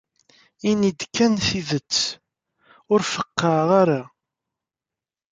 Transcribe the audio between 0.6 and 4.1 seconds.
Ini-d kan tidet. Ur feqqɛeɣ ara.